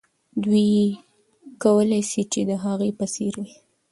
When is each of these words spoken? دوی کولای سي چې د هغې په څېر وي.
دوی 0.43 0.69
کولای 1.63 2.01
سي 2.11 2.21
چې 2.31 2.41
د 2.49 2.51
هغې 2.63 2.89
په 2.99 3.05
څېر 3.13 3.33
وي. 3.43 3.55